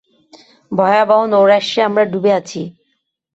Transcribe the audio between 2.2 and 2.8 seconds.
আছি।